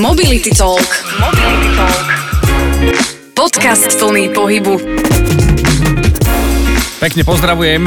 Mobility 0.00 0.48
Talk. 0.56 0.80
Mobility 1.20 1.76
Talk. 1.76 2.06
Podcast 3.36 4.00
plný 4.00 4.32
pohybu. 4.32 4.80
Pekne 6.96 7.20
pozdravujem. 7.20 7.84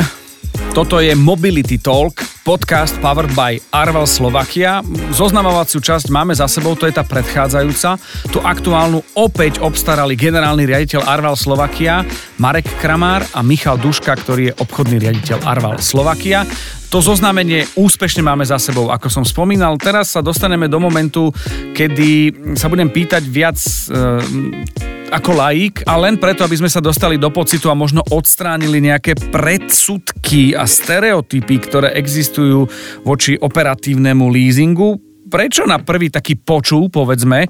Toto 0.77 1.01
je 1.01 1.17
Mobility 1.17 1.81
Talk, 1.81 2.21
podcast 2.43 2.99
powered 2.99 3.31
by 3.31 3.55
Arvel 3.71 4.03
Slovakia. 4.03 4.83
Zoznamovaciu 5.15 5.79
časť 5.79 6.11
máme 6.11 6.35
za 6.35 6.51
sebou, 6.51 6.75
to 6.75 6.83
je 6.83 6.91
tá 6.91 7.07
predchádzajúca. 7.07 7.95
Tu 8.27 8.37
aktuálnu 8.43 8.99
opäť 9.15 9.63
obstarali 9.63 10.19
generálny 10.19 10.67
riaditeľ 10.67 11.07
Arval 11.07 11.39
Slovakia, 11.39 12.03
Marek 12.43 12.67
Kramár 12.83 13.23
a 13.31 13.39
Michal 13.39 13.79
Duška, 13.79 14.11
ktorý 14.11 14.51
je 14.51 14.57
obchodný 14.59 14.99
riaditeľ 14.99 15.39
Arval 15.47 15.79
Slovakia. 15.79 16.43
To 16.91 16.99
zoznamenie 16.99 17.63
úspešne 17.79 18.21
máme 18.21 18.43
za 18.43 18.59
sebou, 18.59 18.91
ako 18.91 19.07
som 19.07 19.23
spomínal. 19.23 19.79
Teraz 19.79 20.13
sa 20.13 20.21
dostaneme 20.21 20.67
do 20.67 20.77
momentu, 20.83 21.31
kedy 21.73 22.35
sa 22.59 22.69
budem 22.69 22.91
pýtať 22.91 23.23
viac 23.25 23.57
e, 23.57 24.92
ako 25.13 25.31
laik 25.37 25.85
a 25.85 25.93
len 26.01 26.17
preto, 26.17 26.41
aby 26.41 26.57
sme 26.57 26.69
sa 26.73 26.81
dostali 26.81 27.21
do 27.21 27.29
pocitu 27.29 27.69
a 27.69 27.77
možno 27.77 28.01
odstránili 28.09 28.81
nejaké 28.81 29.13
predsudky 29.29 30.57
a 30.57 30.65
stereotypy, 30.65 31.61
ktoré 31.61 31.93
existujú 31.93 32.65
voči 33.05 33.37
operatívnemu 33.37 34.25
leasingu 34.33 34.97
prečo 35.33 35.65
na 35.65 35.81
prvý 35.81 36.13
taký 36.13 36.37
počul, 36.37 36.93
povedzme, 36.93 37.49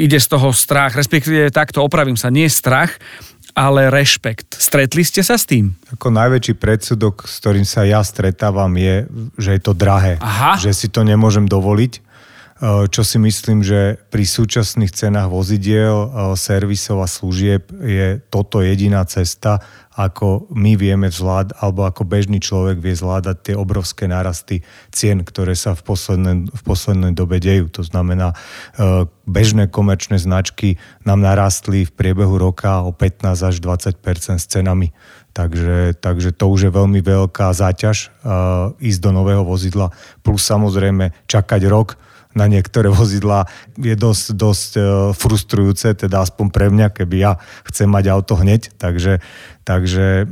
ide 0.00 0.16
z 0.16 0.32
toho 0.32 0.48
strach, 0.56 0.96
respektíve 0.96 1.52
takto 1.52 1.84
opravím 1.84 2.16
sa, 2.16 2.32
nie 2.32 2.48
strach, 2.48 2.96
ale 3.52 3.92
rešpekt. 3.92 4.56
Stretli 4.56 5.04
ste 5.04 5.20
sa 5.20 5.36
s 5.36 5.44
tým? 5.44 5.76
Ako 5.92 6.08
najväčší 6.08 6.56
predsudok, 6.56 7.28
s 7.28 7.40
ktorým 7.40 7.68
sa 7.68 7.84
ja 7.84 8.00
stretávam, 8.00 8.72
je, 8.80 9.04
že 9.36 9.56
je 9.56 9.60
to 9.60 9.76
drahé. 9.76 10.16
Aha. 10.24 10.56
Že 10.56 10.72
si 10.72 10.88
to 10.88 11.04
nemôžem 11.04 11.44
dovoliť. 11.44 12.05
E, 12.56 12.88
čo 12.88 13.04
si 13.04 13.20
myslím, 13.20 13.60
že 13.60 14.00
pri 14.08 14.24
súčasných 14.24 14.88
cenách 14.88 15.28
vozidiel, 15.28 15.92
e, 15.92 16.08
servisov 16.40 17.04
a 17.04 17.08
služieb 17.08 17.68
je 17.68 18.16
toto 18.32 18.64
jediná 18.64 19.04
cesta, 19.04 19.60
ako 19.92 20.48
my 20.56 20.72
vieme 20.72 21.12
zvládať, 21.12 21.52
alebo 21.60 21.84
ako 21.84 22.08
bežný 22.08 22.40
človek 22.40 22.80
vie 22.80 22.96
zvládať 22.96 23.36
tie 23.44 23.54
obrovské 23.56 24.08
nárasty 24.08 24.64
cien, 24.88 25.20
ktoré 25.20 25.52
sa 25.52 25.76
v 25.76 25.84
poslednej, 25.84 26.48
v 26.48 26.62
poslednej 26.64 27.12
dobe 27.12 27.44
dejú. 27.44 27.68
To 27.76 27.84
znamená, 27.84 28.32
e, 28.80 29.04
bežné 29.28 29.68
komerčné 29.68 30.16
značky 30.16 30.80
nám 31.04 31.20
narastli 31.20 31.84
v 31.84 31.92
priebehu 31.92 32.40
roka 32.40 32.80
o 32.80 32.88
15 32.88 33.52
až 33.52 33.60
20 33.60 34.00
s 34.40 34.48
cenami. 34.48 34.96
Takže, 35.36 36.00
takže 36.00 36.32
to 36.32 36.48
už 36.48 36.60
je 36.64 36.72
veľmi 36.72 37.04
veľká 37.04 37.52
záťaž 37.52 38.08
uh, 38.24 38.72
ísť 38.80 39.00
do 39.04 39.12
nového 39.12 39.44
vozidla. 39.44 39.92
Plus 40.24 40.40
samozrejme 40.40 41.12
čakať 41.28 41.60
rok 41.68 42.00
na 42.36 42.44
niektoré 42.44 42.92
vozidlá 42.92 43.48
je 43.80 43.96
dosť, 43.96 44.24
dosť 44.36 44.70
uh, 44.76 44.84
frustrujúce, 45.16 45.96
teda 45.96 46.20
aspoň 46.20 46.46
pre 46.52 46.68
mňa, 46.68 46.92
keby 46.92 47.16
ja 47.24 47.32
chcem 47.72 47.88
mať 47.88 48.12
auto 48.12 48.36
hneď. 48.36 48.76
Takže, 48.76 49.24
takže, 49.64 50.28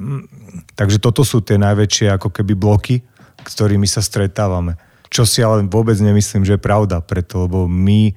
takže 0.76 0.98
toto 1.00 1.24
sú 1.24 1.40
tie 1.40 1.56
najväčšie 1.56 2.12
ako 2.12 2.28
keby 2.28 2.52
bloky, 2.52 3.00
s 3.40 3.52
ktorými 3.56 3.88
sa 3.88 4.04
stretávame. 4.04 4.76
Čo 5.08 5.24
si 5.24 5.40
ale 5.40 5.64
vôbec 5.64 5.96
nemyslím, 5.96 6.44
že 6.44 6.60
je 6.60 6.62
pravda, 6.62 7.00
preto 7.00 7.48
lebo 7.48 7.64
my 7.64 8.12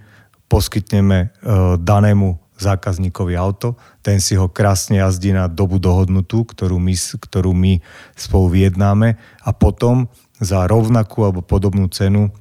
poskytneme 0.51 1.31
uh, 1.31 1.79
danému 1.79 2.43
zákazníkovi 2.57 3.37
auto, 3.37 3.77
ten 4.01 4.17
si 4.17 4.33
ho 4.33 4.49
krásne 4.49 4.97
jazdí 4.97 5.29
na 5.29 5.45
dobu 5.45 5.77
dohodnutú, 5.77 6.43
ktorú 6.43 6.81
my, 6.81 6.95
ktorú 6.97 7.53
my 7.53 7.79
spolu 8.17 8.49
vyjednáme 8.49 9.13
a 9.45 9.49
potom 9.53 10.09
za 10.41 10.65
rovnakú 10.65 11.25
alebo 11.25 11.45
podobnú 11.45 11.85
cenu 11.93 12.33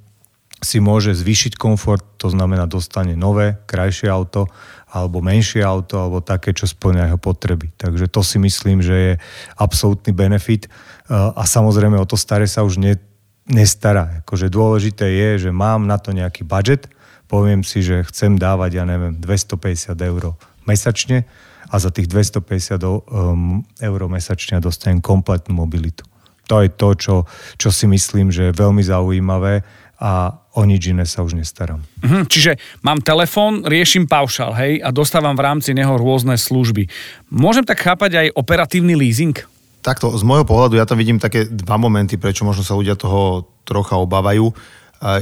si 0.66 0.82
môže 0.82 1.14
zvýšiť 1.14 1.54
komfort, 1.54 2.02
to 2.18 2.26
znamená 2.34 2.66
dostane 2.66 3.14
nové, 3.14 3.54
krajšie 3.70 4.10
auto 4.10 4.50
alebo 4.90 5.22
menšie 5.22 5.62
auto, 5.62 6.02
alebo 6.02 6.18
také, 6.24 6.50
čo 6.50 6.66
splňa 6.66 7.12
jeho 7.12 7.20
potreby. 7.20 7.70
Takže 7.78 8.10
to 8.10 8.26
si 8.26 8.42
myslím, 8.42 8.82
že 8.82 8.94
je 8.94 9.12
absolútny 9.60 10.10
benefit 10.10 10.66
a 11.10 11.42
samozrejme 11.46 11.94
o 12.00 12.08
to 12.08 12.18
staré 12.18 12.48
sa 12.48 12.66
už 12.66 12.80
ne, 12.80 12.98
nestará. 13.46 14.24
Akože 14.24 14.50
dôležité 14.50 15.06
je, 15.06 15.48
že 15.48 15.50
mám 15.54 15.86
na 15.86 16.00
to 16.00 16.10
nejaký 16.10 16.42
budget, 16.42 16.90
poviem 17.30 17.62
si, 17.62 17.82
že 17.82 18.06
chcem 18.08 18.38
dávať, 18.38 18.82
ja 18.82 18.84
neviem, 18.86 19.14
250 19.18 19.94
eur 19.94 20.34
mesačne 20.66 21.26
a 21.66 21.74
za 21.78 21.90
tých 21.90 22.06
250 22.10 22.78
um, 22.82 23.62
eur 23.82 24.00
mesačne 24.06 24.62
dostanem 24.62 25.02
kompletnú 25.02 25.66
mobilitu. 25.66 26.06
To 26.46 26.62
je 26.62 26.70
to, 26.70 26.88
čo, 26.94 27.16
čo 27.58 27.74
si 27.74 27.90
myslím, 27.90 28.30
že 28.30 28.50
je 28.50 28.58
veľmi 28.58 28.78
zaujímavé 28.78 29.66
a 29.96 30.40
o 30.52 30.62
nič 30.68 30.92
iné 30.92 31.08
sa 31.08 31.24
už 31.24 31.36
nestaram. 31.36 31.80
Mhm, 32.04 32.28
čiže 32.28 32.60
mám 32.84 33.00
telefón, 33.00 33.64
riešim 33.64 34.04
paušal, 34.04 34.52
hej, 34.56 34.72
a 34.84 34.92
dostávam 34.92 35.32
v 35.32 35.44
rámci 35.44 35.72
neho 35.72 35.96
rôzne 35.96 36.36
služby. 36.36 36.88
Môžem 37.32 37.64
tak 37.64 37.80
chápať 37.80 38.12
aj 38.20 38.26
operatívny 38.36 38.92
leasing? 38.92 39.36
Takto, 39.80 40.12
z 40.12 40.22
môjho 40.26 40.44
pohľadu 40.44 40.76
ja 40.76 40.84
tam 40.84 40.98
vidím 40.98 41.22
také 41.22 41.46
dva 41.46 41.78
momenty, 41.78 42.18
prečo 42.18 42.42
možno 42.42 42.66
sa 42.66 42.74
ľudia 42.74 42.98
toho 42.98 43.46
trocha 43.62 43.94
obávajú. 43.96 44.50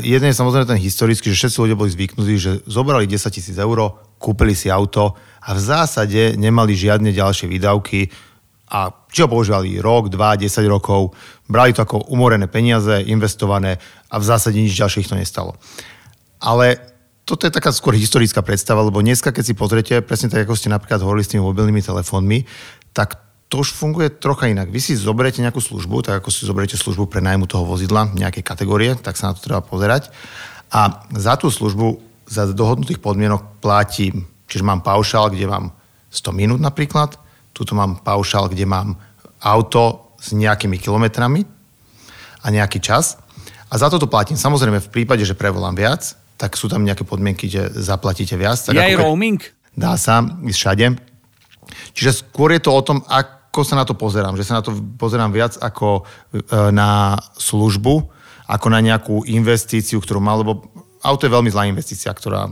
Jeden 0.07 0.31
je 0.31 0.39
samozrejme 0.39 0.71
ten 0.71 0.81
historický, 0.81 1.35
že 1.35 1.45
všetci 1.45 1.59
ľudia 1.59 1.77
boli 1.77 1.91
zvyknutí, 1.91 2.35
že 2.39 2.53
zobrali 2.65 3.11
10 3.11 3.29
tisíc 3.29 3.59
eur, 3.59 3.79
kúpili 4.23 4.55
si 4.55 4.71
auto 4.71 5.19
a 5.43 5.51
v 5.53 5.61
zásade 5.61 6.39
nemali 6.39 6.73
žiadne 6.73 7.13
ďalšie 7.13 7.51
výdavky 7.51 8.09
a 8.69 8.89
či 9.13 9.23
ho 9.23 9.29
používali 9.29 9.77
rok, 9.79 10.09
dva, 10.09 10.35
10 10.35 10.49
rokov, 10.67 11.13
brali 11.47 11.77
to 11.77 11.85
ako 11.85 12.09
umorené 12.09 12.49
peniaze, 12.49 13.05
investované 13.05 13.77
a 14.09 14.17
v 14.17 14.25
zásade 14.25 14.57
nič 14.57 14.73
ďalšie 14.73 15.05
ich 15.05 15.11
to 15.11 15.21
nestalo. 15.21 15.55
Ale 16.41 16.81
toto 17.25 17.49
je 17.49 17.53
taká 17.53 17.73
skôr 17.73 17.97
historická 17.97 18.45
predstava, 18.45 18.85
lebo 18.85 19.01
dneska, 19.01 19.33
keď 19.33 19.45
si 19.45 19.55
pozriete, 19.57 19.95
presne 20.05 20.29
tak, 20.29 20.45
ako 20.45 20.57
ste 20.57 20.69
napríklad 20.69 21.01
hovorili 21.01 21.25
s 21.25 21.33
tými 21.33 21.45
mobilnými 21.45 21.81
telefónmi, 21.81 22.45
tak 22.93 23.17
to 23.49 23.65
už 23.65 23.73
funguje 23.73 24.13
trocha 24.13 24.53
inak. 24.53 24.69
Vy 24.69 24.81
si 24.81 24.93
zoberiete 24.93 25.41
nejakú 25.41 25.61
službu, 25.61 26.05
tak 26.05 26.21
ako 26.21 26.29
si 26.29 26.45
zoberiete 26.45 26.77
službu 26.77 27.09
pre 27.09 27.25
nájmu 27.25 27.49
toho 27.49 27.65
vozidla, 27.65 28.13
nejakej 28.13 28.45
kategórie, 28.45 28.93
tak 28.99 29.17
sa 29.17 29.33
na 29.33 29.37
to 29.37 29.45
treba 29.45 29.65
pozerať. 29.65 30.13
A 30.69 31.07
za 31.17 31.39
tú 31.41 31.49
službu, 31.49 32.03
za 32.29 32.51
dohodnutých 32.51 33.01
podmienok 33.01 33.63
platím, 33.65 34.29
čiže 34.51 34.67
mám 34.67 34.85
paušál, 34.85 35.33
kde 35.33 35.49
mám 35.49 35.73
100 36.13 36.35
minút 36.35 36.61
napríklad, 36.61 37.24
tuto 37.55 37.79
mám 37.79 38.03
paušál, 38.03 38.51
kde 38.51 38.67
mám 38.67 38.99
auto 39.39 40.13
s 40.19 40.35
nejakými 40.35 40.77
kilometrami 40.83 41.47
a 42.43 42.47
nejaký 42.51 42.83
čas. 42.83 43.17
A 43.71 43.79
za 43.79 43.89
toto 43.89 44.11
platím. 44.11 44.37
Samozrejme, 44.37 44.83
v 44.83 44.93
prípade, 44.93 45.23
že 45.23 45.39
prevolám 45.39 45.79
viac, 45.79 46.19
tak 46.35 46.59
sú 46.59 46.67
tam 46.67 46.83
nejaké 46.83 47.07
podmienky, 47.07 47.47
že 47.47 47.71
zaplatíte 47.79 48.35
viac. 48.35 48.59
Tak 48.59 48.75
je 48.75 48.83
aj 48.83 48.99
roaming? 48.99 49.39
Dá 49.73 49.95
sa, 49.95 50.27
všade. 50.27 50.99
Čiže 51.95 52.27
skôr 52.27 52.55
je 52.55 52.63
to 52.67 52.71
o 52.75 52.83
tom, 52.83 53.07
ak, 53.07 53.45
ako 53.55 53.63
sa 53.63 53.79
na 53.79 53.87
to 53.87 53.95
pozerám. 53.95 54.35
Že 54.35 54.45
sa 54.51 54.55
na 54.59 54.63
to 54.67 54.75
pozerám 54.99 55.31
viac 55.31 55.55
ako 55.63 56.03
e, 56.03 56.43
na 56.75 57.15
službu, 57.39 58.11
ako 58.51 58.67
na 58.67 58.83
nejakú 58.83 59.23
investíciu, 59.31 60.03
ktorú 60.03 60.19
mal, 60.19 60.43
lebo 60.43 60.67
auto 61.05 61.29
je 61.29 61.35
veľmi 61.37 61.53
zlá 61.53 61.69
investícia, 61.69 62.09
ktorá 62.09 62.49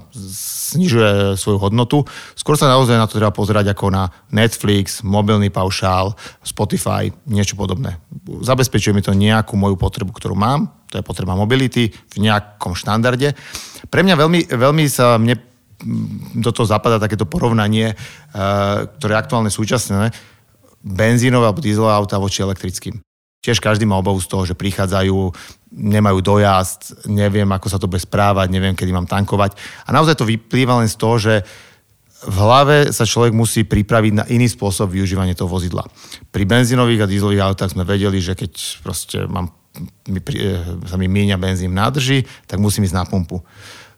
znižuje 0.76 1.40
svoju 1.40 1.58
hodnotu. 1.58 2.04
Skôr 2.36 2.60
sa 2.60 2.68
naozaj 2.68 3.00
na 3.00 3.08
to 3.08 3.16
treba 3.16 3.32
pozerať 3.32 3.72
ako 3.72 3.88
na 3.88 4.12
Netflix, 4.28 5.00
mobilný 5.00 5.48
paušál, 5.48 6.12
Spotify, 6.44 7.08
niečo 7.24 7.56
podobné. 7.56 7.96
Zabezpečuje 8.44 8.92
mi 8.92 9.00
to 9.00 9.16
nejakú 9.16 9.56
moju 9.56 9.80
potrebu, 9.80 10.12
ktorú 10.12 10.36
mám, 10.36 10.68
to 10.92 11.00
je 11.00 11.08
potreba 11.08 11.32
mobility 11.32 11.88
v 11.88 12.16
nejakom 12.20 12.76
štandarde. 12.76 13.32
Pre 13.88 14.00
mňa 14.04 14.14
veľmi, 14.14 14.41
veľmi 14.52 14.84
sa 14.92 15.16
mne 15.16 15.41
do 16.38 16.50
toho 16.54 16.68
zapadá 16.68 17.02
takéto 17.02 17.26
porovnanie, 17.26 17.91
e, 17.91 17.94
ktoré 19.00 19.18
je 19.18 19.22
aktuálne 19.22 19.50
súčasné 19.50 20.14
benzínové 20.82 21.50
alebo 21.50 21.62
dieselové 21.62 21.94
auta 21.94 22.22
voči 22.22 22.42
elektrickým. 22.42 23.02
Tiež 23.42 23.58
každý 23.58 23.82
má 23.91 23.98
obavu 23.98 24.22
z 24.22 24.30
toho, 24.30 24.47
že 24.47 24.54
prichádzajú, 24.54 25.34
nemajú 25.75 26.19
dojazd, 26.22 27.10
neviem, 27.10 27.50
ako 27.50 27.66
sa 27.66 27.74
to 27.83 27.91
bude 27.91 27.98
správať, 27.98 28.47
neviem, 28.54 28.78
kedy 28.78 28.94
mám 28.94 29.10
tankovať. 29.10 29.59
A 29.83 29.91
naozaj 29.91 30.15
to 30.15 30.30
vyplýva 30.30 30.78
len 30.78 30.86
z 30.86 30.94
toho, 30.94 31.18
že 31.18 31.42
v 32.22 32.36
hlave 32.39 32.94
sa 32.94 33.03
človek 33.03 33.34
musí 33.34 33.66
pripraviť 33.66 34.12
na 34.15 34.24
iný 34.30 34.47
spôsob 34.47 34.94
využívania 34.94 35.34
toho 35.34 35.50
vozidla. 35.50 35.83
Pri 36.30 36.47
benzínových 36.47 37.03
a 37.03 37.10
dízelových 37.10 37.42
autách 37.42 37.74
sme 37.74 37.83
vedeli, 37.83 38.22
že 38.22 38.39
keď 38.39 38.53
proste 38.78 39.27
mám, 39.27 39.50
mi, 40.06 40.22
sa 40.86 40.94
mi 40.94 41.10
míňa 41.10 41.34
benzín 41.34 41.74
v 41.74 41.83
nádrži, 41.83 42.18
tak 42.47 42.62
musím 42.62 42.86
ísť 42.86 42.94
na 42.94 43.10
pumpu. 43.10 43.42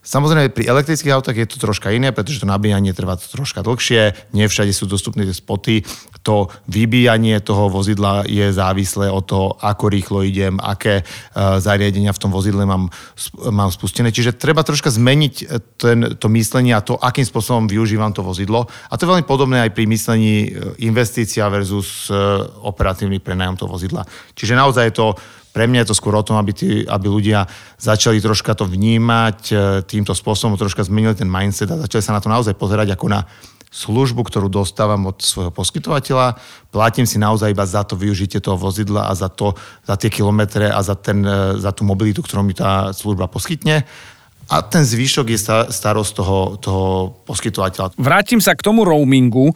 Samozrejme, 0.05 0.53
pri 0.53 0.69
elektrických 0.69 1.17
autách 1.17 1.33
je 1.41 1.49
to 1.49 1.57
troška 1.57 1.89
iné, 1.89 2.13
pretože 2.13 2.45
to 2.45 2.47
nabíjanie 2.47 2.93
trvá 2.93 3.17
troška 3.17 3.65
dlhšie, 3.65 4.13
nie 4.37 4.45
všade 4.45 4.77
sú 4.77 4.85
dostupné 4.85 5.25
tie 5.25 5.33
spoty, 5.33 5.81
to 6.21 6.53
vybíjanie 6.69 7.41
toho 7.41 7.73
vozidla 7.73 8.29
je 8.29 8.53
závislé 8.53 9.09
od 9.09 9.25
toho, 9.25 9.47
ako 9.61 9.85
rýchlo 9.89 10.21
idem, 10.21 10.61
aké 10.61 11.05
uh, 11.05 11.57
zariadenia 11.57 12.13
v 12.13 12.21
tom 12.21 12.33
vozidle 12.33 12.69
mám, 12.69 12.93
mám 13.49 13.73
spustené. 13.73 14.13
Čiže 14.13 14.37
treba 14.37 14.61
troška 14.61 14.93
zmeniť 14.93 15.35
e, 15.41 15.45
ten, 15.77 15.99
to 16.21 16.29
myslenie 16.33 16.77
a 16.77 16.85
to, 16.85 17.01
akým 17.01 17.25
spôsobom 17.25 17.65
využívam 17.69 18.13
to 18.13 18.21
vozidlo. 18.25 18.69
A 18.89 18.97
to 18.97 19.05
je 19.05 19.11
veľmi 19.13 19.27
podobné 19.29 19.65
aj 19.69 19.73
pri 19.73 19.85
myslení 19.89 20.35
e, 20.45 20.49
investícia 20.85 21.49
versus 21.49 22.13
operatívny 22.61 23.21
prenajom 23.21 23.57
toho 23.61 23.71
vozidla. 23.73 24.05
Čiže 24.33 24.57
naozaj 24.57 24.85
je 24.93 24.97
to 24.97 25.07
pre 25.55 25.71
mňa 25.71 25.87
je 25.87 25.89
to 25.95 25.99
skôr 26.03 26.19
o 26.19 26.27
tom, 26.27 26.35
aby, 26.35 26.51
tí, 26.51 26.83
aby 26.83 27.07
ľudia 27.07 27.47
začali 27.79 28.19
troška 28.19 28.59
to 28.59 28.67
vnímať 28.67 29.39
e, 29.49 29.55
týmto 29.87 30.11
spôsobom, 30.11 30.59
troška 30.59 30.83
zmenili 30.83 31.15
ten 31.15 31.31
mindset 31.31 31.71
a 31.71 31.79
začali 31.87 32.03
sa 32.03 32.19
na 32.19 32.21
to 32.21 32.27
naozaj 32.27 32.59
pozerať 32.59 32.99
ako 32.99 33.07
na 33.07 33.23
službu, 33.75 34.27
ktorú 34.27 34.47
dostávam 34.51 35.11
od 35.11 35.19
svojho 35.19 35.51
poskytovateľa, 35.51 36.39
platím 36.71 37.07
si 37.07 37.19
naozaj 37.19 37.51
iba 37.51 37.67
za 37.67 37.83
to 37.83 37.99
využitie 37.99 38.39
toho 38.39 38.55
vozidla 38.55 39.11
a 39.11 39.13
za, 39.19 39.27
to, 39.27 39.55
za 39.83 39.95
tie 39.99 40.11
kilometre 40.11 40.71
a 40.71 40.79
za, 40.83 40.99
ten, 40.99 41.23
e, 41.23 41.59
za 41.63 41.71
tú 41.71 41.87
mobilitu, 41.87 42.23
ktorú 42.23 42.43
mi 42.43 42.55
tá 42.55 42.91
služba 42.91 43.31
poskytne. 43.31 43.87
A 44.51 44.61
ten 44.61 44.85
zvyšok 44.85 45.27
je 45.33 45.39
starosť 45.73 46.13
toho, 46.13 46.39
toho 46.61 46.85
poskytovateľa. 47.25 47.97
Vrátim 47.97 48.43
sa 48.43 48.53
k 48.53 48.65
tomu 48.65 48.85
roamingu. 48.85 49.53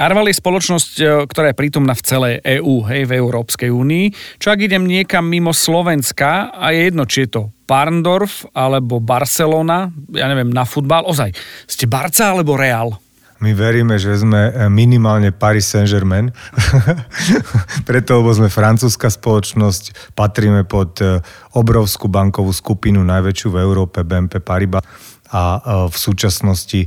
Arval 0.00 0.32
je 0.32 0.40
spoločnosť, 0.40 0.90
e, 0.96 1.04
ktorá 1.28 1.52
je 1.52 1.60
prítomná 1.60 1.92
v 1.92 2.04
celej 2.06 2.34
EÚ, 2.40 2.88
hej, 2.88 3.04
v 3.04 3.12
Európskej 3.20 3.68
únii. 3.68 4.38
Čo 4.40 4.56
ak 4.56 4.64
idem 4.64 4.88
niekam 4.88 5.28
mimo 5.28 5.52
Slovenska 5.52 6.54
a 6.56 6.72
je 6.72 6.88
jedno, 6.88 7.04
či 7.04 7.28
je 7.28 7.30
to 7.36 7.42
Parndorf 7.68 8.48
alebo 8.56 8.98
Barcelona, 8.98 9.92
ja 10.10 10.26
neviem, 10.26 10.50
na 10.50 10.66
futbal, 10.66 11.06
ozaj, 11.06 11.36
ste 11.68 11.86
Barca 11.86 12.32
alebo 12.32 12.56
Real? 12.58 13.09
My 13.40 13.56
veríme, 13.56 13.96
že 13.96 14.20
sme 14.20 14.52
eh, 14.52 14.68
minimálne 14.68 15.32
Paris 15.32 15.72
Saint-Germain, 15.72 16.28
preto, 17.88 18.20
lebo 18.20 18.36
sme 18.36 18.52
francúzska 18.52 19.08
spoločnosť, 19.08 20.12
patríme 20.12 20.68
pod 20.68 21.00
eh, 21.00 21.24
obrovskú 21.56 22.12
bankovú 22.12 22.52
skupinu, 22.52 23.00
najväčšiu 23.00 23.48
v 23.48 23.60
Európe, 23.64 24.04
BNP 24.04 24.44
Paribas. 24.44 24.84
A 25.32 25.56
eh, 25.56 25.60
v 25.88 25.96
súčasnosti 25.96 26.80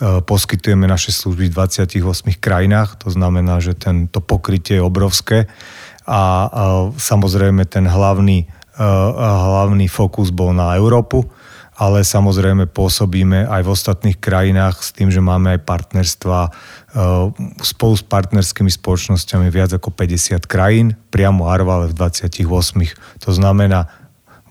poskytujeme 0.00 0.88
naše 0.88 1.14
služby 1.14 1.52
v 1.52 1.54
28 1.54 2.02
krajinách, 2.42 2.98
to 3.06 3.12
znamená, 3.12 3.62
že 3.62 3.78
tento 3.78 4.18
pokrytie 4.18 4.80
je 4.80 4.82
obrovské. 4.82 5.38
A 6.10 6.48
samozrejme 6.96 7.68
ten 7.70 7.84
hlavný, 7.86 8.48
hlavný 8.80 9.86
fokus 9.86 10.32
bol 10.34 10.50
na 10.56 10.74
Európu, 10.74 11.28
ale 11.80 12.04
samozrejme 12.04 12.68
pôsobíme 12.68 13.48
aj 13.48 13.64
v 13.64 13.72
ostatných 13.72 14.20
krajinách 14.20 14.84
s 14.84 14.92
tým, 14.92 15.08
že 15.08 15.24
máme 15.24 15.56
aj 15.56 15.64
partnerstva 15.64 16.38
e, 16.44 16.50
spolu 17.64 17.94
s 17.96 18.04
partnerskými 18.04 18.68
spoločnosťami 18.68 19.48
viac 19.48 19.72
ako 19.72 19.88
50 19.88 20.44
krajín, 20.44 20.92
priamo 21.08 21.48
Arvale 21.48 21.88
v 21.88 21.96
28. 21.96 22.44
To 23.24 23.30
znamená, 23.32 23.88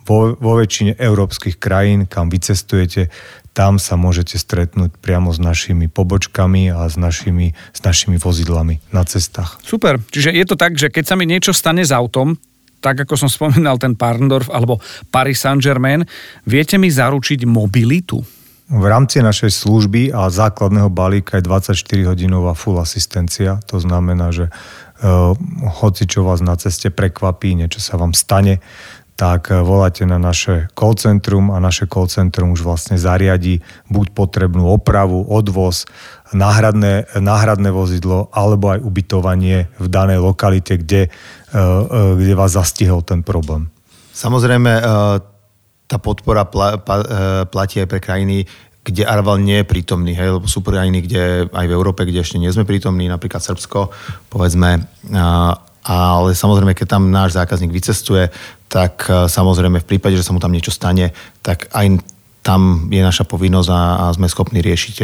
vo, 0.10 0.34
vo 0.34 0.58
väčšine 0.58 0.98
európskych 0.98 1.62
krajín, 1.62 2.10
kam 2.10 2.34
vycestujete, 2.34 3.14
tam 3.54 3.78
sa 3.78 3.94
môžete 3.94 4.42
stretnúť 4.42 4.98
priamo 4.98 5.30
s 5.30 5.38
našimi 5.38 5.86
pobočkami 5.86 6.74
a 6.74 6.90
s 6.90 6.98
našimi, 6.98 7.54
s 7.54 7.80
našimi 7.86 8.18
vozidlami 8.18 8.82
na 8.90 9.06
cestách. 9.06 9.62
Super, 9.62 10.02
čiže 10.02 10.34
je 10.34 10.46
to 10.50 10.58
tak, 10.58 10.82
že 10.82 10.90
keď 10.90 11.04
sa 11.06 11.14
mi 11.14 11.30
niečo 11.30 11.54
stane 11.54 11.86
s 11.86 11.94
autom, 11.94 12.42
tak 12.80 13.04
ako 13.08 13.16
som 13.16 13.30
spomínal 13.32 13.80
ten 13.80 13.96
Parndorf 13.96 14.52
alebo 14.52 14.80
Paris 15.12 15.44
Saint-Germain, 15.44 16.04
viete 16.48 16.76
mi 16.80 16.92
zaručiť 16.92 17.44
mobilitu? 17.48 18.24
V 18.70 18.86
rámci 18.86 19.18
našej 19.18 19.50
služby 19.50 20.14
a 20.14 20.30
základného 20.30 20.94
balíka 20.94 21.42
je 21.42 21.48
24-hodinová 21.50 22.54
full 22.54 22.78
asistencia. 22.78 23.58
To 23.66 23.82
znamená, 23.82 24.30
že 24.30 24.54
uh, 25.02 25.34
hoci 25.82 26.06
čo 26.06 26.22
vás 26.22 26.46
na 26.46 26.54
ceste 26.54 26.94
prekvapí, 26.94 27.58
niečo 27.58 27.82
sa 27.82 27.98
vám 27.98 28.14
stane, 28.14 28.62
tak 29.20 29.52
e, 29.52 29.60
voláte 29.60 30.08
na 30.08 30.16
naše 30.16 30.72
call 30.72 30.96
centrum 30.96 31.52
a 31.52 31.60
naše 31.60 31.92
call 31.92 32.08
centrum 32.08 32.56
už 32.56 32.64
vlastne 32.64 32.96
zariadi 32.96 33.60
buď 33.92 34.16
potrebnú 34.16 34.72
opravu, 34.72 35.28
odvoz, 35.28 35.84
náhradné, 36.32 37.12
náhradné 37.20 37.68
vozidlo 37.76 38.32
alebo 38.32 38.72
aj 38.72 38.80
ubytovanie 38.80 39.68
v 39.76 39.88
danej 39.92 40.24
lokalite, 40.24 40.80
kde 40.80 41.12
Eh, 41.50 41.58
eh, 41.58 42.14
kde 42.14 42.34
vás 42.38 42.54
zastihol 42.54 43.02
ten 43.02 43.26
problém. 43.26 43.74
Samozrejme, 44.14 44.70
eh, 44.70 44.84
tá 45.90 45.98
podpora 45.98 46.46
platí 47.50 47.82
aj 47.82 47.90
pre 47.90 47.98
krajiny, 47.98 48.46
kde 48.86 49.02
Arval 49.02 49.42
nie 49.42 49.58
je 49.58 49.66
prítomný, 49.66 50.14
hej, 50.14 50.38
lebo 50.38 50.46
sú 50.46 50.62
krajiny, 50.62 51.02
kde 51.02 51.50
aj 51.50 51.66
v 51.66 51.74
Európe, 51.74 52.06
kde 52.06 52.22
ešte 52.22 52.38
nie 52.38 52.54
sme 52.54 52.70
prítomní, 52.70 53.10
napríklad 53.10 53.42
Srbsko, 53.42 53.90
povedzme, 54.30 54.86
ale 55.82 56.30
samozrejme, 56.38 56.78
keď 56.78 56.88
tam 56.94 57.10
náš 57.10 57.34
zákazník 57.34 57.74
vycestuje, 57.74 58.30
tak 58.70 59.10
samozrejme 59.10 59.82
v 59.82 59.90
prípade, 59.90 60.14
že 60.14 60.24
sa 60.24 60.30
mu 60.30 60.38
tam 60.38 60.54
niečo 60.54 60.70
stane, 60.70 61.10
tak 61.42 61.74
aj 61.74 62.00
tam 62.46 62.88
je 62.88 63.02
naša 63.02 63.26
povinnosť 63.28 63.70
a, 63.74 63.82
a 63.98 64.04
sme 64.16 64.30
schopní 64.30 64.64
riešiť 64.64 64.96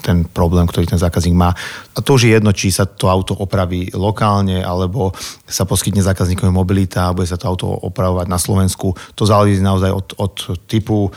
ten 0.00 0.24
problém, 0.24 0.64
ktorý 0.64 0.88
ten 0.88 0.96
zákazník 0.96 1.36
má. 1.36 1.52
A 1.92 1.98
to 2.00 2.16
už 2.16 2.24
je 2.24 2.32
jedno, 2.32 2.56
či 2.56 2.72
sa 2.72 2.88
to 2.88 3.12
auto 3.12 3.36
opraví 3.36 3.92
lokálne, 3.92 4.64
alebo 4.64 5.12
sa 5.44 5.68
poskytne 5.68 6.00
zákazníkovi 6.00 6.48
mobilita 6.48 7.10
a 7.10 7.14
bude 7.16 7.28
sa 7.28 7.36
to 7.36 7.44
auto 7.44 7.68
opravovať 7.68 8.26
na 8.30 8.40
Slovensku. 8.40 8.96
To 8.96 9.22
záleží 9.28 9.60
naozaj 9.60 9.92
od, 9.92 10.08
od 10.16 10.34
typu 10.64 11.08
e, 11.08 11.10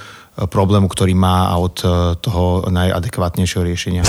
problému, 0.43 0.91
ktorý 0.91 1.15
má 1.15 1.47
a 1.47 1.55
od 1.55 1.75
e, 1.79 1.87
toho 2.19 2.67
najadekvátnejšieho 2.67 3.63
riešenia. 3.63 4.03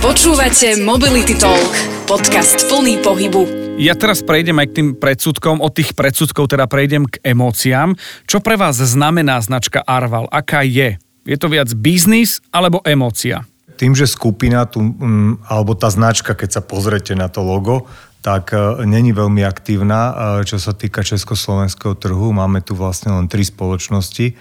Počúvate 0.00 0.80
Mobility 0.80 1.36
Talk, 1.36 1.76
podcast 2.08 2.64
plný 2.72 3.04
pohybu. 3.04 3.59
Ja 3.76 3.94
teraz 3.94 4.24
prejdem 4.24 4.58
aj 4.58 4.66
k 4.72 4.76
tým 4.80 4.88
predsudkom. 4.98 5.62
Od 5.62 5.70
tých 5.70 5.94
predsudkov 5.94 6.50
teda 6.50 6.66
prejdem 6.66 7.06
k 7.06 7.22
emóciám. 7.22 7.94
Čo 8.26 8.42
pre 8.42 8.58
vás 8.58 8.80
znamená 8.80 9.38
značka 9.44 9.84
Arval? 9.84 10.26
Aká 10.32 10.66
je? 10.66 10.98
Je 11.28 11.36
to 11.36 11.46
viac 11.46 11.70
biznis 11.76 12.42
alebo 12.50 12.82
emócia? 12.82 13.46
Tým, 13.78 13.94
že 13.94 14.10
skupina, 14.10 14.66
tu, 14.66 14.82
mm, 14.82 15.46
alebo 15.46 15.78
tá 15.78 15.92
značka, 15.92 16.34
keď 16.34 16.58
sa 16.58 16.62
pozrete 16.64 17.14
na 17.14 17.30
to 17.30 17.44
logo, 17.44 17.86
tak 18.20 18.52
e, 18.52 18.84
není 18.84 19.16
veľmi 19.16 19.40
aktívna, 19.44 20.00
e, 20.40 20.48
čo 20.48 20.60
sa 20.60 20.76
týka 20.76 21.00
československého 21.00 21.96
trhu. 21.96 22.32
Máme 22.36 22.60
tu 22.60 22.76
vlastne 22.76 23.16
len 23.16 23.28
tri 23.28 23.44
spoločnosti. 23.44 24.26
E, 24.28 24.34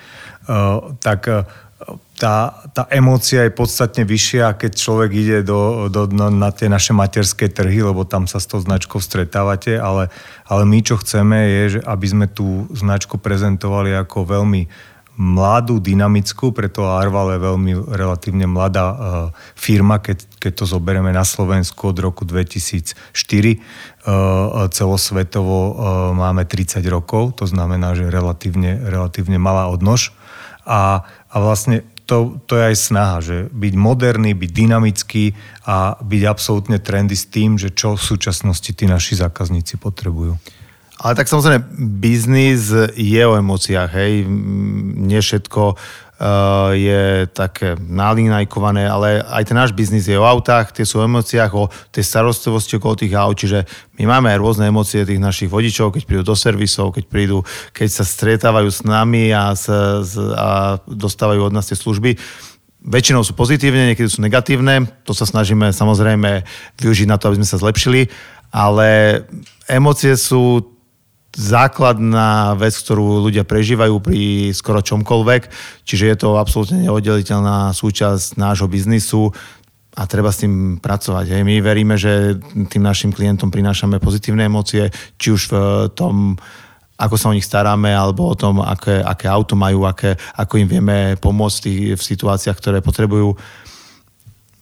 tak 1.00 1.28
tá, 2.20 2.68
tá 2.76 2.84
emócia 2.92 3.48
je 3.48 3.56
podstatne 3.56 4.04
vyššia, 4.04 4.60
keď 4.60 4.72
človek 4.76 5.12
ide 5.16 5.38
do, 5.48 5.88
do, 5.88 6.04
na, 6.12 6.28
na 6.28 6.50
tie 6.52 6.68
naše 6.68 6.92
materské 6.92 7.48
trhy, 7.48 7.80
lebo 7.80 8.04
tam 8.04 8.28
sa 8.28 8.44
s 8.44 8.46
tou 8.46 8.60
značkou 8.60 9.00
stretávate, 9.00 9.80
ale, 9.80 10.12
ale 10.44 10.68
my 10.68 10.84
čo 10.84 11.00
chceme 11.00 11.40
je, 11.48 11.64
že 11.78 11.82
aby 11.88 12.08
sme 12.12 12.28
tú 12.28 12.68
značku 12.76 13.16
prezentovali 13.16 13.96
ako 13.96 14.28
veľmi 14.28 14.68
mladú, 15.20 15.84
dynamickú, 15.84 16.56
preto 16.56 16.88
Arval 16.88 17.36
je 17.36 17.44
veľmi 17.44 17.72
relatívne 17.92 18.48
mladá 18.48 18.88
uh, 18.88 18.96
firma, 19.52 20.00
keď, 20.00 20.24
keď 20.40 20.64
to 20.64 20.66
zoberieme 20.68 21.12
na 21.12 21.28
Slovensku 21.28 21.92
od 21.92 22.00
roku 22.00 22.24
2004. 22.24 22.96
Uh, 22.96 24.72
celosvetovo 24.72 25.58
uh, 25.60 25.72
máme 26.16 26.48
30 26.48 26.80
rokov, 26.88 27.36
to 27.36 27.44
znamená, 27.44 28.00
že 28.00 28.08
relatívne, 28.08 28.80
relatívne 28.88 29.36
malá 29.36 29.68
odnož. 29.68 30.16
A, 30.64 31.04
a 31.28 31.36
vlastne 31.42 31.84
to, 32.10 32.42
to 32.50 32.58
je 32.58 32.64
aj 32.74 32.78
snaha, 32.82 33.18
že 33.22 33.38
byť 33.54 33.74
moderný, 33.78 34.34
byť 34.34 34.50
dynamický 34.50 35.38
a 35.70 35.94
byť 36.02 36.22
absolútne 36.26 36.82
trendy 36.82 37.14
s 37.14 37.30
tým, 37.30 37.62
že 37.62 37.70
čo 37.70 37.94
v 37.94 38.02
súčasnosti 38.02 38.74
tí 38.74 38.90
naši 38.90 39.22
zákazníci 39.22 39.78
potrebujú. 39.78 40.34
Ale 41.00 41.14
tak 41.16 41.32
samozrejme, 41.32 41.64
biznis 42.02 42.74
je 42.98 43.22
o 43.24 43.38
emóciách, 43.40 43.92
hej. 43.96 44.28
Nie 45.00 45.24
všetko 45.24 45.62
uh, 45.72 46.09
je 46.76 47.32
také 47.32 47.80
nalinajkované, 47.80 48.84
ale 48.84 49.24
aj 49.24 49.44
ten 49.48 49.56
náš 49.56 49.72
biznis 49.72 50.04
je 50.04 50.20
o 50.20 50.28
autách, 50.28 50.76
tie 50.76 50.84
sú 50.84 51.00
o 51.00 51.08
emóciách, 51.08 51.52
o 51.56 51.72
tej 51.96 52.04
starostlivosti 52.04 52.76
okolo 52.76 53.00
tých 53.00 53.16
aut, 53.16 53.40
čiže 53.40 53.64
my 53.96 54.04
máme 54.04 54.28
aj 54.36 54.42
rôzne 54.44 54.68
emócie 54.68 55.08
tých 55.08 55.16
našich 55.16 55.48
vodičov, 55.48 55.96
keď 55.96 56.04
prídu 56.04 56.24
do 56.28 56.36
servisov, 56.36 56.92
keď 56.92 57.08
prídu, 57.08 57.48
keď 57.72 57.88
sa 57.88 58.04
stretávajú 58.04 58.68
s 58.68 58.84
nami 58.84 59.32
a, 59.32 59.56
s, 59.56 59.72
a 60.36 60.84
dostávajú 60.84 61.48
od 61.48 61.56
nás 61.56 61.72
tie 61.72 61.80
služby. 61.80 62.20
Väčšinou 62.84 63.24
sú 63.24 63.32
pozitívne, 63.32 63.92
niekedy 63.92 64.12
sú 64.12 64.20
negatívne, 64.20 64.92
to 65.08 65.16
sa 65.16 65.24
snažíme 65.24 65.72
samozrejme 65.72 66.44
využiť 66.84 67.08
na 67.08 67.16
to, 67.16 67.32
aby 67.32 67.40
sme 67.40 67.48
sa 67.48 67.64
zlepšili, 67.64 68.12
ale 68.52 69.24
emócie 69.72 70.20
sú 70.20 70.64
základná 71.38 72.58
vec, 72.58 72.74
ktorú 72.74 73.22
ľudia 73.22 73.46
prežívajú 73.46 74.02
pri 74.02 74.50
skoro 74.52 74.82
čomkoľvek, 74.82 75.42
čiže 75.86 76.06
je 76.10 76.18
to 76.18 76.30
absolútne 76.42 76.82
neoddeliteľná 76.82 77.70
súčasť 77.74 78.36
nášho 78.36 78.66
biznisu 78.66 79.30
a 79.94 80.06
treba 80.10 80.34
s 80.34 80.42
tým 80.42 80.82
pracovať. 80.82 81.26
Hej. 81.38 81.42
My 81.46 81.62
veríme, 81.62 81.96
že 82.00 82.38
tým 82.70 82.82
našim 82.82 83.14
klientom 83.14 83.54
prinášame 83.54 84.02
pozitívne 84.02 84.50
emócie, 84.50 84.90
či 85.22 85.28
už 85.34 85.42
v 85.50 85.56
tom, 85.94 86.34
ako 86.98 87.16
sa 87.18 87.30
o 87.30 87.36
nich 87.36 87.46
staráme, 87.46 87.94
alebo 87.94 88.30
o 88.30 88.36
tom, 88.38 88.62
aké, 88.66 89.02
aké 89.02 89.30
auto 89.30 89.54
majú, 89.54 89.86
aké, 89.86 90.18
ako 90.34 90.62
im 90.62 90.68
vieme 90.68 90.98
pomôcť 91.20 91.94
v 91.94 92.02
situáciách, 92.02 92.58
ktoré 92.58 92.78
potrebujú. 92.82 93.38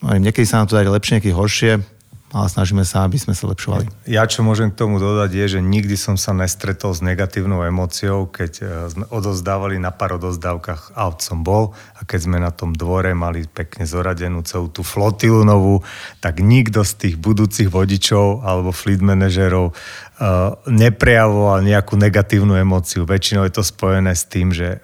Niekedy 0.04 0.46
sa 0.46 0.62
nám 0.62 0.68
to 0.70 0.78
darí 0.78 0.92
lepšie, 0.92 1.18
niekedy 1.18 1.34
horšie 1.34 1.97
ale 2.36 2.52
snažíme 2.52 2.84
sa, 2.84 3.08
aby 3.08 3.16
sme 3.16 3.32
sa 3.32 3.48
lepšovali. 3.48 3.88
Ja 4.04 4.28
čo 4.28 4.44
môžem 4.44 4.68
k 4.68 4.84
tomu 4.84 5.00
dodať 5.00 5.32
je, 5.32 5.46
že 5.58 5.60
nikdy 5.64 5.96
som 5.96 6.20
sa 6.20 6.36
nestretol 6.36 6.92
s 6.92 7.00
negatívnou 7.00 7.64
emóciou, 7.64 8.28
keď 8.28 8.52
e, 8.60 8.64
sme 8.92 9.06
odozdávali 9.08 9.80
na 9.80 9.96
pár 9.96 10.20
odozdávkach 10.20 10.92
aut 11.00 11.24
som 11.24 11.48
bol 11.48 11.72
a 11.96 12.04
keď 12.04 12.20
sme 12.28 12.38
na 12.44 12.52
tom 12.52 12.76
dvore 12.76 13.16
mali 13.16 13.48
pekne 13.48 13.88
zoradenú 13.88 14.44
celú 14.44 14.68
tú 14.68 14.84
flotilu 14.84 15.48
novú, 15.48 15.88
tak 16.20 16.44
nikto 16.44 16.84
z 16.84 16.94
tých 17.08 17.16
budúcich 17.16 17.72
vodičov 17.72 18.44
alebo 18.44 18.76
fleet 18.76 19.00
manažerov 19.00 19.72
uh, 19.72 20.60
neprejavoval 20.68 21.64
nejakú 21.64 21.96
negatívnu 21.96 22.60
emóciu. 22.60 23.08
Väčšinou 23.08 23.48
je 23.48 23.56
to 23.56 23.64
spojené 23.64 24.12
s 24.12 24.28
tým, 24.28 24.52
že 24.52 24.84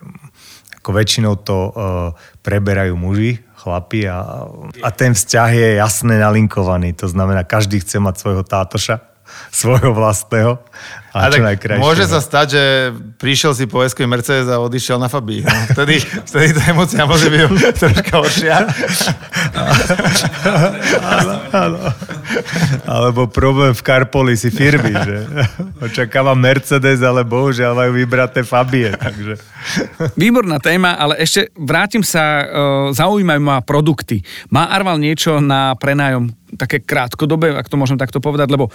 ako 0.83 0.91
väčšinou 0.91 1.39
to 1.39 1.71
uh, 1.71 2.11
preberajú 2.43 2.99
muži, 2.99 3.39
chlapi 3.63 4.03
a, 4.11 4.51
a 4.83 4.89
ten 4.91 5.15
vzťah 5.15 5.49
je 5.55 5.69
jasne 5.79 6.19
nalinkovaný. 6.19 6.91
To 6.99 7.07
znamená, 7.07 7.47
každý 7.47 7.79
chce 7.79 8.03
mať 8.03 8.19
svojho 8.19 8.43
tátoša, 8.43 8.99
svojho 9.53 9.93
vlastného. 9.93 10.59
A, 11.13 11.29
a 11.29 11.29
tak 11.29 11.45
môže 11.77 12.09
sa 12.09 12.17
stať, 12.17 12.57
že 12.57 12.63
prišiel 13.21 13.53
si 13.53 13.69
po 13.69 13.85
s 13.85 13.93
Mercedes 13.93 14.49
a 14.49 14.57
odišiel 14.57 14.97
na 14.97 15.05
Fabii. 15.05 15.45
No, 15.45 15.53
vtedy, 15.77 16.01
vtedy 16.01 16.57
tá 16.57 16.73
emocia 16.73 17.05
môže 17.05 17.29
byť 17.29 17.41
troška 17.85 18.13
horšia. 18.17 18.57
Alebo 22.89 23.29
problém 23.29 23.77
v 23.77 23.81
Carpolisi 23.85 24.49
firmy, 24.49 24.89
že 24.89 25.17
očakávam 25.85 26.33
Mercedes, 26.33 27.05
ale 27.05 27.21
bohužiaľ 27.21 27.77
majú 27.77 27.91
vybraté 27.93 28.41
Fabie. 28.41 28.89
Takže. 28.97 29.37
Výborná 30.17 30.57
téma, 30.57 30.97
ale 30.97 31.21
ešte 31.21 31.53
vrátim 31.53 32.01
sa, 32.01 32.41
e, 32.41 32.45
zaujímajú 32.89 33.41
ma 33.41 33.61
produkty. 33.61 34.25
Má 34.49 34.65
Arval 34.73 34.97
niečo 34.97 35.37
na 35.37 35.77
prenájom 35.77 36.33
také 36.57 36.81
krátkodobé, 36.81 37.53
ak 37.53 37.69
to 37.69 37.77
môžem 37.77 37.97
takto 37.97 38.21
povedať, 38.21 38.49
lebo 38.49 38.69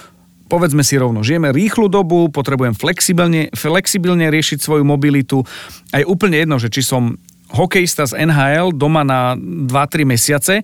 povedzme 0.48 0.80
si 0.82 0.96
rovno, 0.96 1.20
žijeme 1.20 1.52
rýchlu 1.52 1.86
dobu, 1.92 2.32
potrebujem 2.32 2.72
flexibilne, 2.74 3.52
flexibilne 3.52 4.32
riešiť 4.32 4.58
svoju 4.58 4.82
mobilitu 4.82 5.44
a 5.92 6.00
je 6.00 6.08
úplne 6.08 6.40
jedno, 6.40 6.56
že 6.56 6.72
či 6.72 6.82
som 6.82 7.20
hokejista 7.48 8.04
z 8.04 8.28
NHL 8.28 8.76
doma 8.76 9.04
na 9.04 9.32
2-3 9.36 10.04
mesiace, 10.04 10.54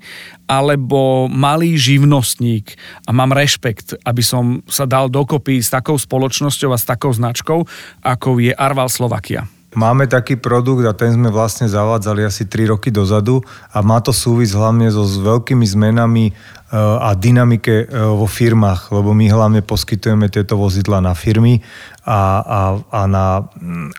alebo 0.44 1.32
malý 1.32 1.80
živnostník 1.80 2.76
a 3.08 3.10
mám 3.16 3.32
rešpekt, 3.32 3.96
aby 4.04 4.20
som 4.20 4.60
sa 4.68 4.84
dal 4.84 5.08
dokopy 5.08 5.64
s 5.64 5.72
takou 5.72 5.96
spoločnosťou 5.96 6.70
a 6.72 6.78
s 6.80 6.84
takou 6.84 7.12
značkou, 7.12 7.64
ako 8.04 8.28
je 8.40 8.52
Arval 8.52 8.92
Slovakia. 8.92 9.48
Máme 9.74 10.06
taký 10.06 10.38
produkt 10.38 10.86
a 10.86 10.94
ten 10.94 11.18
sme 11.18 11.34
vlastne 11.34 11.66
zavádzali 11.66 12.22
asi 12.22 12.46
3 12.46 12.70
roky 12.70 12.94
dozadu 12.94 13.42
a 13.74 13.82
má 13.82 13.98
to 13.98 14.14
súvisť 14.14 14.54
hlavne 14.54 14.86
so 14.86 15.02
s 15.02 15.18
veľkými 15.18 15.66
zmenami 15.66 16.30
e, 16.30 16.32
a 16.78 17.10
dynamike 17.18 17.82
e, 17.82 17.86
vo 17.90 18.30
firmách, 18.30 18.94
lebo 18.94 19.10
my 19.10 19.26
hlavne 19.26 19.66
poskytujeme 19.66 20.30
tieto 20.30 20.54
vozidla 20.54 21.02
na 21.02 21.18
firmy 21.18 21.58
a, 22.06 22.38
a, 22.38 22.60
a, 22.86 23.00
na, 23.10 23.50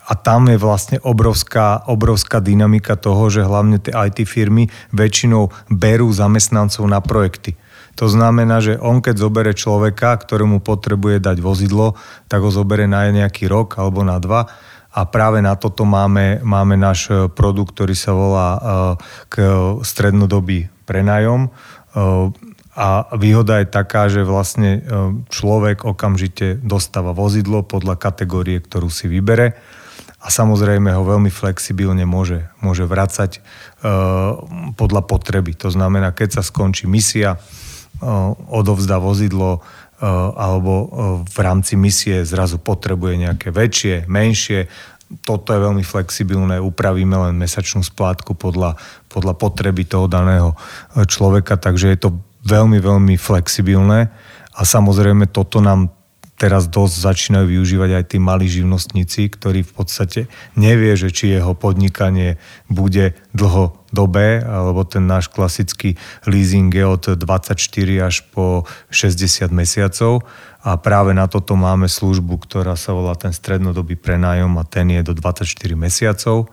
a 0.07 0.13
tam 0.15 0.47
je 0.47 0.55
vlastne 0.55 0.97
obrovská, 1.03 1.83
obrovská 1.91 2.39
dynamika 2.39 2.95
toho, 2.95 3.27
že 3.27 3.43
hlavne 3.43 3.75
tie 3.83 3.91
IT 3.91 4.23
firmy 4.31 4.71
väčšinou 4.95 5.51
berú 5.67 6.07
zamestnancov 6.15 6.87
na 6.87 7.03
projekty. 7.03 7.59
To 7.99 8.07
znamená, 8.11 8.59
že 8.59 8.79
on 8.79 8.99
keď 8.99 9.15
zobere 9.19 9.51
človeka, 9.55 10.19
ktorému 10.19 10.59
potrebuje 10.63 11.19
dať 11.19 11.37
vozidlo, 11.39 11.95
tak 12.31 12.43
ho 12.43 12.51
zobere 12.51 12.87
na 12.87 13.07
nejaký 13.11 13.47
rok 13.47 13.75
alebo 13.75 14.03
na 14.03 14.19
dva 14.23 14.47
a 14.95 15.03
práve 15.03 15.43
na 15.43 15.59
toto 15.59 15.83
máme, 15.83 16.39
máme 16.39 16.79
náš 16.79 17.11
e, 17.11 17.27
produkt, 17.27 17.75
ktorý 17.75 17.91
sa 17.91 18.15
volá 18.15 18.49
e, 18.55 18.59
k 19.27 19.35
strednodobý 19.83 20.71
prenájom. 20.87 21.47
E, 21.47 21.49
a 22.75 22.87
výhoda 23.15 23.59
je 23.59 23.67
taká, 23.71 24.11
že 24.11 24.27
vlastne 24.27 24.83
človek 25.31 25.87
okamžite 25.87 26.59
dostáva 26.59 27.15
vozidlo 27.15 27.63
podľa 27.63 27.95
kategórie, 27.95 28.59
ktorú 28.59 28.91
si 28.91 29.07
vybere 29.07 29.55
a 30.19 30.27
samozrejme 30.27 30.91
ho 30.91 31.07
veľmi 31.07 31.31
flexibilne 31.31 32.03
môže, 32.03 32.51
môže 32.59 32.83
vracať 32.83 33.39
podľa 34.75 35.01
potreby. 35.07 35.55
To 35.63 35.71
znamená, 35.71 36.11
keď 36.11 36.35
sa 36.35 36.43
skončí 36.43 36.83
misia, 36.83 37.39
odovzdá 38.51 38.99
vozidlo, 38.99 39.63
alebo 40.35 40.91
v 41.23 41.37
rámci 41.39 41.79
misie 41.79 42.27
zrazu 42.27 42.59
potrebuje 42.59 43.29
nejaké 43.29 43.47
väčšie, 43.55 43.95
menšie. 44.11 44.67
Toto 45.23 45.55
je 45.55 45.63
veľmi 45.63 45.85
flexibilné, 45.85 46.59
upravíme 46.59 47.15
len 47.15 47.39
mesačnú 47.39 47.85
splátku 47.85 48.35
podľa, 48.35 48.75
podľa 49.07 49.33
potreby 49.37 49.87
toho 49.87 50.09
daného 50.09 50.51
e, 50.51 51.05
človeka, 51.05 51.55
takže 51.61 51.93
je 51.93 51.99
to 52.01 52.09
veľmi, 52.43 52.81
veľmi 52.81 53.15
flexibilné 53.15 54.11
a 54.51 54.61
samozrejme 54.65 55.29
toto 55.29 55.63
nám 55.63 55.94
teraz 56.35 56.67
dosť 56.67 56.95
začínajú 56.99 57.47
využívať 57.47 57.89
aj 57.95 58.03
tí 58.11 58.17
malí 58.19 58.47
živnostníci, 58.51 59.31
ktorí 59.31 59.63
v 59.63 59.73
podstate 59.73 60.21
nevie, 60.59 60.95
že 60.99 61.11
či 61.11 61.31
jeho 61.31 61.55
podnikanie 61.55 62.35
bude 62.67 63.15
dlhodobé, 63.31 64.43
alebo 64.43 64.83
ten 64.83 65.07
náš 65.07 65.31
klasický 65.31 65.95
leasing 66.27 66.71
je 66.71 66.85
od 66.85 67.03
24 67.15 67.55
až 68.03 68.15
po 68.35 68.67
60 68.91 69.47
mesiacov. 69.55 70.27
A 70.65 70.81
práve 70.81 71.13
na 71.13 71.29
toto 71.29 71.53
máme 71.55 71.85
službu, 71.87 72.41
ktorá 72.41 72.73
sa 72.75 72.91
volá 72.91 73.13
ten 73.15 73.31
strednodobý 73.31 73.95
prenájom 73.95 74.59
a 74.59 74.67
ten 74.67 74.91
je 74.91 75.01
do 75.05 75.13
24 75.13 75.45
mesiacov. 75.77 76.49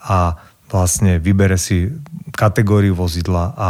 A 0.00 0.38
vlastne 0.66 1.22
vybere 1.22 1.54
si 1.54 1.90
kategóriu 2.36 2.92
vozidla 2.92 3.56
a 3.56 3.68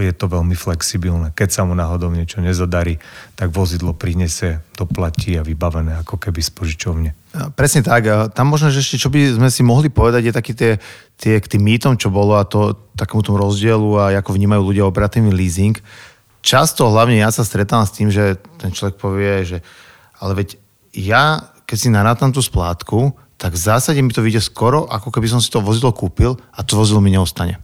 je 0.00 0.12
to 0.16 0.32
veľmi 0.32 0.56
flexibilné. 0.56 1.36
Keď 1.36 1.48
sa 1.52 1.62
mu 1.68 1.76
náhodou 1.76 2.08
niečo 2.08 2.40
nezadarí, 2.40 2.96
tak 3.36 3.52
vozidlo 3.52 3.92
prinese, 3.92 4.64
doplatí 4.72 5.36
a 5.36 5.44
vybavené 5.44 6.00
ako 6.00 6.16
keby 6.16 6.40
z 6.40 6.50
požičovne. 6.56 7.10
Presne 7.52 7.84
tak. 7.84 8.32
Tam 8.32 8.48
možno, 8.48 8.72
že 8.72 8.80
ešte 8.80 8.96
čo 8.96 9.12
by 9.12 9.36
sme 9.36 9.52
si 9.52 9.60
mohli 9.60 9.92
povedať, 9.92 10.24
je 10.24 10.32
taký 10.32 10.52
tie, 10.56 10.72
tie 11.20 11.36
k 11.36 11.50
tým 11.52 11.62
mýtom, 11.68 12.00
čo 12.00 12.08
bolo 12.08 12.40
a 12.40 12.48
to 12.48 12.72
takému 12.96 13.20
tomu 13.20 13.44
rozdielu 13.44 13.90
a 14.00 14.16
ako 14.16 14.32
vnímajú 14.32 14.62
ľudia 14.64 14.88
operatívny 14.88 15.28
leasing. 15.28 15.76
Často, 16.40 16.88
hlavne 16.88 17.20
ja 17.20 17.28
sa 17.28 17.44
stretávam 17.44 17.84
s 17.84 17.92
tým, 17.92 18.08
že 18.08 18.40
ten 18.56 18.72
človek 18.72 18.96
povie, 18.96 19.44
že 19.44 19.58
ale 20.16 20.32
veď 20.32 20.56
ja, 20.96 21.52
keď 21.68 21.76
si 21.76 21.92
narátam 21.92 22.32
tú 22.32 22.40
splátku, 22.40 23.12
tak 23.38 23.54
v 23.54 23.62
zásade 23.62 24.02
mi 24.02 24.10
to 24.10 24.20
vyjde 24.20 24.42
skoro, 24.42 24.90
ako 24.90 25.14
keby 25.14 25.30
som 25.30 25.38
si 25.38 25.46
to 25.48 25.62
vozidlo 25.62 25.94
kúpil 25.94 26.34
a 26.50 26.60
to 26.66 26.74
vozidlo 26.74 26.98
mi 26.98 27.14
neostane. 27.14 27.62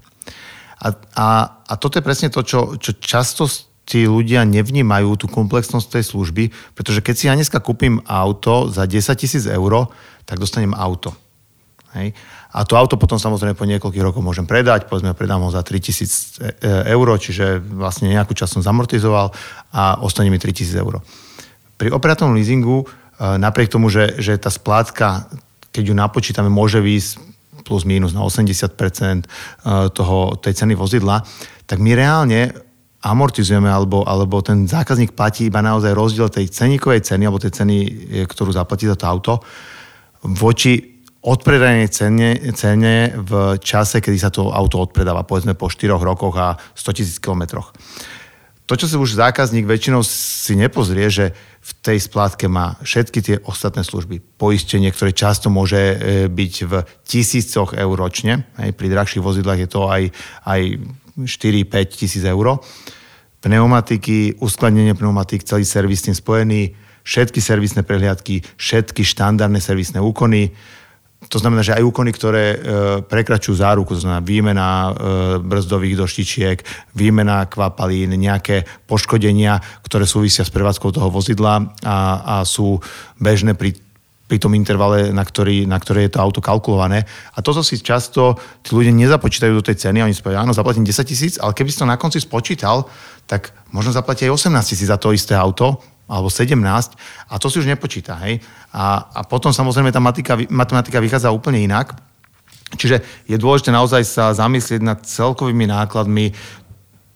A, 0.78 0.94
a, 1.18 1.26
a 1.66 1.72
toto 1.74 1.98
je 1.98 2.06
presne 2.06 2.30
to, 2.30 2.46
čo, 2.46 2.78
čo 2.78 2.94
často 3.02 3.50
tí 3.84 4.08
ľudia 4.08 4.46
nevnímajú 4.48 5.18
tú 5.18 5.26
komplexnosť 5.28 6.00
tej 6.00 6.04
služby, 6.14 6.44
pretože 6.72 7.04
keď 7.04 7.14
si 7.14 7.24
ja 7.28 7.36
dneska 7.36 7.60
kúpim 7.60 8.00
auto 8.06 8.72
za 8.72 8.88
10 8.88 9.02
tisíc 9.18 9.44
eur, 9.44 9.92
tak 10.24 10.40
dostanem 10.40 10.72
auto. 10.72 11.12
Hej. 11.94 12.16
A 12.54 12.62
to 12.66 12.78
auto 12.78 12.98
potom 12.98 13.18
samozrejme 13.18 13.54
po 13.54 13.66
niekoľkých 13.66 14.02
rokoch 14.02 14.24
môžem 14.24 14.46
predať, 14.46 14.86
povedzme 14.86 15.14
predám 15.14 15.42
ho 15.42 15.50
za 15.50 15.62
3000 15.62 16.42
e, 16.42 16.70
eur, 16.90 17.06
čiže 17.18 17.58
vlastne 17.58 18.10
nejakú 18.10 18.34
čas 18.34 18.50
som 18.50 18.62
zamortizoval 18.62 19.30
a 19.74 19.98
ostane 20.02 20.30
mi 20.30 20.38
3000 20.38 20.74
eur. 20.78 21.02
Pri 21.78 21.90
operatívnom 21.90 22.34
leasingu, 22.34 22.82
e, 22.82 22.86
napriek 23.38 23.70
tomu, 23.70 23.90
že, 23.90 24.18
že 24.18 24.38
tá 24.38 24.50
splátka 24.50 25.26
keď 25.74 25.90
ju 25.90 25.94
napočítame, 25.98 26.46
môže 26.46 26.78
výjsť 26.78 27.34
plus 27.66 27.82
minus 27.82 28.14
na 28.14 28.22
80% 28.22 28.46
eh, 28.46 29.26
toho, 29.90 30.38
tej 30.38 30.54
ceny 30.54 30.78
vozidla, 30.78 31.26
tak 31.66 31.82
my 31.82 31.98
reálne 31.98 32.54
amortizujeme 33.04 33.68
alebo, 33.68 34.06
alebo 34.06 34.40
ten 34.40 34.64
zákazník 34.64 35.12
platí 35.12 35.50
iba 35.50 35.60
naozaj 35.60 35.92
rozdiel 35.92 36.30
tej 36.30 36.48
ceníkovej 36.48 37.04
ceny 37.04 37.26
alebo 37.26 37.42
tej 37.42 37.52
ceny, 37.58 37.76
eh, 37.82 38.24
ktorú 38.30 38.54
zaplatí 38.54 38.86
za 38.86 38.94
to 38.94 39.10
auto 39.10 39.34
voči 40.22 40.94
odpredajnej 41.24 41.88
cene, 41.88 42.36
cene 42.52 43.16
v 43.16 43.56
čase, 43.56 44.04
kedy 44.04 44.18
sa 44.20 44.28
to 44.28 44.52
auto 44.52 44.76
odpredáva, 44.84 45.24
povedzme 45.24 45.56
po 45.56 45.72
4 45.72 45.96
rokoch 45.96 46.36
a 46.36 46.56
100 46.76 47.16
000 47.16 47.24
kilometroch 47.24 47.72
to, 48.64 48.80
čo 48.80 48.86
si 48.88 48.96
už 48.96 49.20
zákazník 49.20 49.68
väčšinou 49.68 50.00
si 50.00 50.56
nepozrie, 50.56 51.12
že 51.12 51.36
v 51.60 51.70
tej 51.84 51.98
splátke 52.00 52.48
má 52.48 52.80
všetky 52.80 53.20
tie 53.20 53.36
ostatné 53.44 53.84
služby. 53.84 54.24
Poistenie, 54.40 54.88
ktoré 54.88 55.12
často 55.12 55.52
môže 55.52 55.76
e, 55.76 55.96
byť 56.32 56.54
v 56.64 56.72
tisícoch 57.04 57.76
eur 57.76 57.92
ročne. 57.92 58.48
Hej, 58.56 58.72
pri 58.72 58.88
drahších 58.88 59.20
vozidlách 59.20 59.60
je 59.64 59.68
to 59.68 59.88
aj, 59.92 60.02
aj 60.48 60.60
4-5 61.20 62.00
tisíc 62.00 62.24
eur. 62.24 62.56
Pneumatiky, 63.44 64.40
uskladnenie 64.40 64.96
pneumatik, 64.96 65.44
celý 65.44 65.68
servis 65.68 66.00
s 66.00 66.08
tým 66.08 66.16
spojený, 66.16 66.72
všetky 67.04 67.44
servisné 67.44 67.84
prehliadky, 67.84 68.40
všetky 68.56 69.04
štandardné 69.04 69.60
servisné 69.60 70.00
úkony, 70.00 70.56
to 71.28 71.38
znamená, 71.40 71.64
že 71.64 71.74
aj 71.74 71.86
úkony, 71.86 72.10
ktoré 72.12 72.44
e, 72.52 72.58
prekračujú 73.02 73.58
záruku, 73.58 73.96
to 73.96 74.04
znamená 74.04 74.20
výmena 74.22 74.68
e, 74.68 74.90
brzdových 75.40 75.96
doštičiek, 75.98 76.58
výmena 76.94 77.48
kvapalín, 77.48 78.14
nejaké 78.14 78.64
poškodenia, 78.86 79.58
ktoré 79.84 80.04
súvisia 80.04 80.44
s 80.46 80.54
prevádzkou 80.54 80.94
toho 80.94 81.08
vozidla 81.08 81.74
a, 81.84 81.96
a 82.22 82.36
sú 82.46 82.78
bežné 83.18 83.56
pri 83.56 83.74
pri 84.24 84.40
tom 84.40 84.56
intervale, 84.56 85.12
na 85.12 85.20
ktorý, 85.20 85.68
na 85.68 85.76
ktoré 85.76 86.08
je 86.08 86.16
to 86.16 86.22
auto 86.24 86.40
kalkulované. 86.40 87.04
A 87.36 87.44
toto 87.44 87.60
si 87.60 87.76
často 87.76 88.40
tí 88.64 88.72
ľudia 88.72 88.88
nezapočítajú 88.90 89.52
do 89.52 89.60
tej 89.60 89.76
ceny 89.76 90.00
oni 90.00 90.16
si 90.16 90.24
povedia, 90.24 90.40
áno, 90.40 90.56
zaplatím 90.56 90.80
10 90.80 91.04
tisíc, 91.04 91.34
ale 91.36 91.52
keby 91.52 91.68
si 91.68 91.78
to 91.78 91.86
na 91.86 92.00
konci 92.00 92.24
spočítal, 92.24 92.88
tak 93.28 93.52
možno 93.68 93.92
zaplatí 93.92 94.24
aj 94.24 94.48
18 94.48 94.64
tisíc 94.64 94.88
za 94.88 94.96
to 94.96 95.12
isté 95.12 95.36
auto, 95.36 95.76
alebo 96.04 96.28
17 96.28 96.56
a 97.28 97.34
to 97.40 97.48
si 97.48 97.60
už 97.60 97.68
nepočíta. 97.68 98.20
Hej? 98.28 98.44
A, 98.72 99.08
a 99.08 99.20
potom 99.24 99.52
samozrejme 99.52 99.88
tá 99.88 100.00
matematika, 100.00 100.36
matematika 100.52 100.98
vychádza 101.00 101.32
úplne 101.32 101.64
inak. 101.64 101.96
Čiže 102.74 103.26
je 103.30 103.36
dôležité 103.38 103.70
naozaj 103.70 104.02
sa 104.02 104.34
zamyslieť 104.34 104.82
nad 104.82 104.98
celkovými 105.00 105.70
nákladmi 105.70 106.34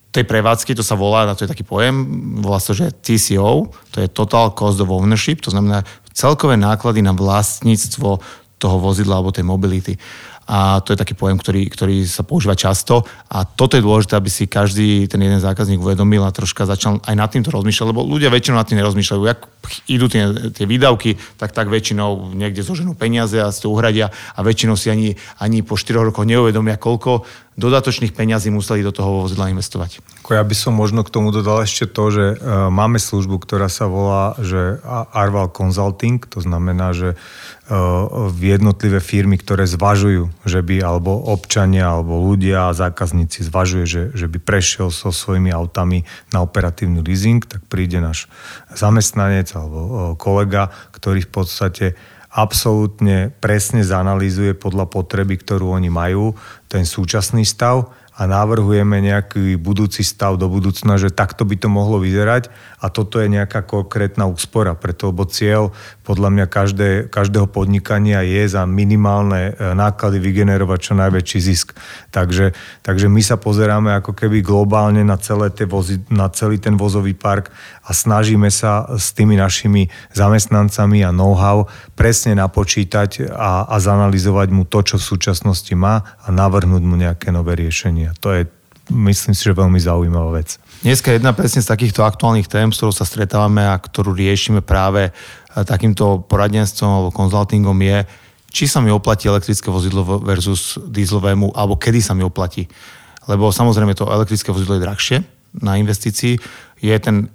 tej 0.09 0.25
prevádzky, 0.25 0.73
to 0.73 0.81
sa 0.81 0.97
volá, 0.97 1.29
na 1.29 1.37
to 1.37 1.45
je 1.45 1.53
taký 1.53 1.69
pojem, 1.69 1.95
volá 2.41 2.57
sa, 2.57 2.73
že 2.73 2.97
TCO, 3.05 3.69
to 3.93 4.01
je 4.01 4.09
Total 4.09 4.57
Cost 4.57 4.81
of 4.81 4.89
Ownership, 4.89 5.45
to 5.45 5.53
znamená 5.53 5.85
celkové 6.17 6.57
náklady 6.57 7.05
na 7.05 7.13
vlastníctvo 7.13 8.19
toho 8.57 8.77
vozidla 8.81 9.21
alebo 9.21 9.31
tej 9.31 9.45
mobility 9.45 9.95
a 10.49 10.81
to 10.81 10.97
je 10.97 10.99
taký 10.99 11.13
pojem, 11.13 11.37
ktorý, 11.37 11.69
ktorý 11.69 12.09
sa 12.09 12.25
používa 12.25 12.57
často 12.57 13.05
a 13.29 13.45
toto 13.45 13.77
je 13.77 13.85
dôležité, 13.85 14.17
aby 14.17 14.33
si 14.33 14.49
každý 14.49 15.05
ten 15.05 15.21
jeden 15.21 15.37
zákazník 15.45 15.77
uvedomil 15.77 16.25
a 16.25 16.33
troška 16.33 16.65
začal 16.65 17.05
aj 17.05 17.15
nad 17.15 17.29
týmto 17.29 17.53
rozmýšľať, 17.53 17.87
lebo 17.93 18.09
ľudia 18.09 18.33
väčšinou 18.33 18.57
nad 18.57 18.65
tým 18.65 18.81
nerozmýšľajú. 18.81 19.23
Jak 19.29 19.41
idú 19.93 20.09
tie, 20.09 20.53
tie 20.57 20.65
výdavky, 20.65 21.21
tak 21.37 21.53
tak 21.53 21.69
väčšinou 21.69 22.33
niekde 22.33 22.65
zoženú 22.65 22.97
peniaze 22.97 23.37
a 23.37 23.53
si 23.53 23.61
to 23.61 23.69
uhradia 23.69 24.09
a 24.09 24.41
väčšinou 24.41 24.81
si 24.81 24.89
ani, 24.89 25.21
ani 25.37 25.61
po 25.61 25.77
4 25.77 26.09
rokoch 26.09 26.25
neuvedomia, 26.25 26.81
koľko 26.81 27.29
dodatočných 27.59 28.15
peňazí 28.15 28.55
museli 28.55 28.87
do 28.87 28.95
toho 28.95 29.27
vozidla 29.27 29.51
investovať. 29.51 29.99
Ja 30.31 30.47
by 30.47 30.55
som 30.55 30.79
možno 30.79 31.03
k 31.03 31.11
tomu 31.11 31.35
dodal 31.35 31.67
ešte 31.67 31.91
to, 31.91 32.05
že 32.15 32.25
uh, 32.39 32.71
máme 32.71 33.03
službu, 33.03 33.43
ktorá 33.43 33.67
sa 33.67 33.91
volá 33.91 34.39
že 34.39 34.79
Arval 35.11 35.51
Consulting, 35.51 36.23
to 36.23 36.39
znamená, 36.39 36.95
že 36.95 37.19
uh, 37.69 38.33
jednotlivé 38.41 38.99
firmy, 38.99 39.37
ktoré 39.37 39.69
zvažujú, 39.69 40.33
že 40.49 40.61
by 40.65 40.81
alebo 40.81 41.15
občania, 41.29 41.93
alebo 41.93 42.19
ľudia 42.19 42.73
zákazníci 42.73 43.45
zvažuje, 43.45 43.85
že, 43.85 44.03
že 44.17 44.27
by 44.27 44.41
prešiel 44.41 44.89
so 44.89 45.13
svojimi 45.13 45.53
autami 45.53 46.09
na 46.33 46.41
operatívny 46.41 47.05
leasing, 47.05 47.45
tak 47.45 47.63
príde 47.69 48.01
náš 48.01 48.27
zamestnanec 48.73 49.53
alebo 49.53 49.79
uh, 49.79 49.91
kolega, 50.17 50.73
ktorý 50.97 51.29
v 51.29 51.33
podstate 51.33 51.87
absolútne 52.29 53.33
presne 53.41 53.81
zanalýzuje 53.81 54.53
podľa 54.57 54.89
potreby, 54.89 55.41
ktorú 55.41 55.73
oni 55.73 55.89
majú, 55.89 56.37
ten 56.69 56.85
súčasný 56.85 57.45
stav 57.49 57.89
a 58.19 58.27
navrhujeme 58.27 58.99
nejaký 58.99 59.55
budúci 59.55 60.03
stav 60.03 60.35
do 60.43 60.51
budúcna, 60.51 60.99
že 60.99 61.15
takto 61.15 61.47
by 61.47 61.55
to 61.55 61.71
mohlo 61.71 62.03
vyzerať 62.03 62.51
a 62.83 62.91
toto 62.91 63.23
je 63.23 63.31
nejaká 63.31 63.63
konkrétna 63.63 64.27
úspora, 64.27 64.75
preto 64.75 65.15
lebo 65.15 65.23
cieľ 65.23 65.71
podľa 66.03 66.35
mňa 66.35 66.47
každé, 66.51 66.91
každého 67.15 67.47
podnikania 67.47 68.27
je 68.27 68.43
za 68.51 68.67
minimálne 68.67 69.55
e, 69.55 69.73
náklady 69.73 70.19
vygenerovať 70.19 70.79
čo 70.83 70.95
najväčší 70.99 71.39
zisk. 71.39 71.79
Takže, 72.11 72.59
takže 72.83 73.07
my 73.07 73.23
sa 73.23 73.39
pozeráme 73.39 73.95
ako 74.03 74.11
keby 74.19 74.43
globálne 74.43 75.07
na, 75.07 75.15
celé 75.15 75.55
tie 75.55 75.71
vozy, 75.71 76.03
na 76.11 76.27
celý 76.27 76.59
ten 76.59 76.75
vozový 76.75 77.15
park 77.15 77.55
a 77.87 77.95
snažíme 77.95 78.51
sa 78.51 78.99
s 78.99 79.15
tými 79.15 79.39
našimi 79.39 79.95
zamestnancami 80.11 81.07
a 81.07 81.15
know-how 81.15 81.71
presne 81.99 82.39
napočítať 82.39 83.27
a, 83.35 83.67
a 83.67 83.77
zanalizovať 83.83 84.55
mu 84.55 84.63
to, 84.63 84.87
čo 84.87 85.03
v 85.03 85.09
súčasnosti 85.11 85.75
má 85.75 86.07
a 86.23 86.31
navrhnúť 86.31 86.83
mu 86.87 86.95
nejaké 86.95 87.35
nové 87.35 87.59
riešenie 87.59 88.07
a 88.07 88.15
to 88.15 88.31
je, 88.31 88.47
myslím 88.95 89.35
si, 89.35 89.43
že 89.43 89.59
veľmi 89.59 89.83
zaujímavá 89.83 90.39
vec. 90.39 90.63
Dneska 90.87 91.11
jedna 91.11 91.35
presne 91.35 91.59
z 91.59 91.75
takýchto 91.75 92.07
aktuálnych 92.07 92.47
tém, 92.47 92.71
s 92.71 92.79
ktorou 92.79 92.95
sa 92.95 93.03
stretávame 93.03 93.67
a 93.67 93.75
ktorú 93.75 94.15
riešime 94.15 94.63
práve 94.63 95.11
eh, 95.11 95.13
takýmto 95.67 96.23
poradenstvom 96.31 96.87
alebo 96.87 97.11
konzultingom 97.11 97.75
je, 97.83 98.07
či 98.55 98.71
sa 98.71 98.79
mi 98.79 98.95
oplatí 98.95 99.27
elektrické 99.27 99.67
vozidlo 99.69 100.23
versus 100.23 100.79
dieselovému, 100.79 101.53
alebo 101.53 101.77
kedy 101.77 101.99
sa 101.99 102.15
mi 102.15 102.23
oplatí. 102.23 102.71
Lebo 103.29 103.51
samozrejme 103.53 103.93
to 103.93 104.09
elektrické 104.09 104.55
vozidlo 104.55 104.79
je 104.79 104.85
drahšie 104.87 105.17
na 105.61 105.77
investícii, 105.77 106.39
je 106.79 106.97
ten 107.03 107.29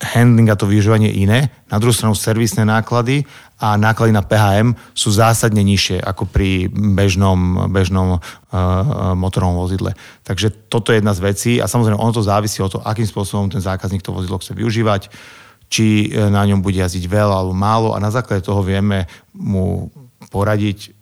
handling 0.00 0.48
a 0.48 0.56
to 0.56 0.64
využívanie 0.64 1.12
iné. 1.12 1.52
Na 1.68 1.76
druhú 1.76 1.92
stranu 1.92 2.16
servisné 2.16 2.64
náklady 2.64 3.28
a 3.60 3.76
náklady 3.76 4.16
na 4.16 4.24
PHM 4.24 4.72
sú 4.96 5.12
zásadne 5.12 5.60
nižšie 5.60 6.00
ako 6.00 6.24
pri 6.24 6.72
bežnom, 6.72 7.68
bežnom 7.68 8.16
uh, 8.16 8.20
motorovom 9.12 9.60
vozidle. 9.60 9.92
Takže 10.24 10.72
toto 10.72 10.90
je 10.90 11.04
jedna 11.04 11.12
z 11.12 11.20
vecí 11.20 11.52
a 11.60 11.68
samozrejme 11.68 12.00
ono 12.00 12.16
to 12.16 12.24
závisí 12.24 12.64
od 12.64 12.72
toho, 12.72 12.82
akým 12.88 13.04
spôsobom 13.04 13.52
ten 13.52 13.60
zákazník 13.60 14.00
to 14.00 14.16
vozidlo 14.16 14.40
chce 14.40 14.56
využívať, 14.56 15.12
či 15.70 16.10
e, 16.10 16.26
na 16.26 16.42
ňom 16.42 16.66
bude 16.66 16.82
jazdiť 16.82 17.06
veľa 17.06 17.46
alebo 17.46 17.54
málo 17.54 17.94
a 17.94 18.02
na 18.02 18.10
základe 18.10 18.42
toho 18.42 18.58
vieme 18.58 19.06
mu 19.30 19.86
poradiť, 20.34 20.99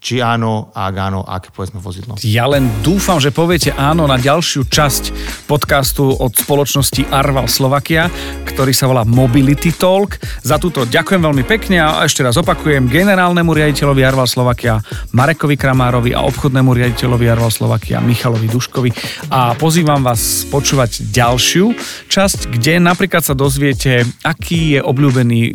či 0.00 0.24
áno, 0.24 0.72
ak 0.72 0.94
áno, 0.96 1.20
aké 1.20 1.52
povedzme 1.52 1.76
vozidlo. 1.76 2.16
Ja 2.24 2.48
len 2.48 2.72
dúfam, 2.80 3.20
že 3.20 3.28
poviete 3.28 3.76
áno 3.76 4.08
na 4.08 4.16
ďalšiu 4.16 4.64
časť 4.64 5.12
podcastu 5.44 6.08
od 6.08 6.32
spoločnosti 6.32 7.12
Arval 7.12 7.44
Slovakia, 7.52 8.08
ktorý 8.48 8.72
sa 8.72 8.88
volá 8.88 9.04
Mobility 9.04 9.76
Talk. 9.76 10.16
Za 10.40 10.56
túto 10.56 10.88
ďakujem 10.88 11.20
veľmi 11.20 11.44
pekne 11.44 11.84
a 11.84 12.08
ešte 12.08 12.24
raz 12.24 12.40
opakujem 12.40 12.88
generálnemu 12.88 13.52
riaditeľovi 13.52 14.00
Arval 14.00 14.24
Slovakia 14.24 14.80
Marekovi 15.12 15.60
Kramárovi 15.60 16.16
a 16.16 16.24
obchodnému 16.24 16.72
riaditeľovi 16.72 17.28
Arval 17.28 17.52
Slovakia 17.52 18.00
Michalovi 18.00 18.48
Duškovi 18.48 18.90
a 19.28 19.52
pozývam 19.52 20.00
vás 20.00 20.48
počúvať 20.48 21.12
ďalšiu 21.12 21.76
časť, 22.08 22.56
kde 22.56 22.80
napríklad 22.80 23.20
sa 23.20 23.36
dozviete, 23.36 24.08
aký 24.24 24.78
je 24.78 24.80
obľúbený 24.80 25.40
e, 25.44 25.52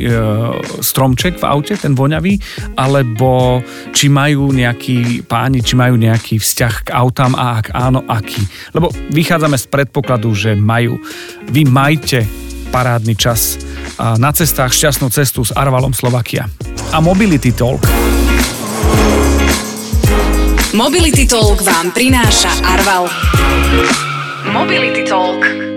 stromček 0.86 1.42
v 1.42 1.48
aute, 1.50 1.74
ten 1.74 1.98
voňavý, 1.98 2.38
alebo 2.78 3.64
či 3.90 4.06
majú 4.06 4.35
majú 4.36 4.52
nejakí 4.52 5.24
páni, 5.32 5.64
či 5.64 5.80
majú 5.80 5.96
nejaký 5.96 6.44
vzťah 6.44 6.74
k 6.84 6.90
autám 6.92 7.40
a 7.40 7.64
ak 7.64 7.72
áno, 7.72 8.04
aký. 8.04 8.44
Lebo 8.76 8.92
vychádzame 9.16 9.56
z 9.56 9.64
predpokladu, 9.72 10.36
že 10.36 10.60
majú. 10.60 11.00
Vy 11.48 11.64
majte 11.64 12.28
parádny 12.68 13.16
čas 13.16 13.56
na 13.96 14.36
cestách 14.36 14.76
šťastnú 14.76 15.08
cestu 15.08 15.48
s 15.48 15.56
Arvalom 15.56 15.96
Slovakia. 15.96 16.52
A 16.92 17.00
Mobility 17.00 17.56
Talk. 17.56 17.80
Mobility 20.76 21.24
Talk 21.24 21.64
vám 21.64 21.96
prináša 21.96 22.52
Arval. 22.60 23.08
Mobility 24.52 25.08
Talk. 25.08 25.75